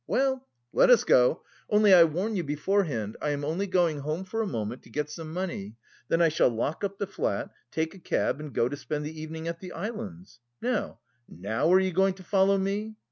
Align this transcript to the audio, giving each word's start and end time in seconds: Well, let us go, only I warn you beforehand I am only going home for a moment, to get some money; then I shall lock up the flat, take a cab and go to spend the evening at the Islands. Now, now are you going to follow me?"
Well, 0.07 0.47
let 0.73 0.89
us 0.89 1.03
go, 1.03 1.43
only 1.69 1.93
I 1.93 2.05
warn 2.05 2.35
you 2.35 2.43
beforehand 2.43 3.17
I 3.21 3.29
am 3.29 3.45
only 3.45 3.67
going 3.67 3.99
home 3.99 4.23
for 4.25 4.41
a 4.41 4.47
moment, 4.47 4.81
to 4.81 4.89
get 4.89 5.11
some 5.11 5.31
money; 5.31 5.75
then 6.07 6.23
I 6.23 6.27
shall 6.29 6.49
lock 6.49 6.83
up 6.83 6.97
the 6.97 7.05
flat, 7.05 7.51
take 7.69 7.93
a 7.93 7.99
cab 7.99 8.39
and 8.39 8.51
go 8.51 8.67
to 8.67 8.75
spend 8.75 9.05
the 9.05 9.21
evening 9.21 9.47
at 9.47 9.59
the 9.59 9.73
Islands. 9.73 10.39
Now, 10.59 11.01
now 11.29 11.71
are 11.71 11.79
you 11.79 11.91
going 11.93 12.15
to 12.15 12.23
follow 12.23 12.57
me?" 12.57 12.95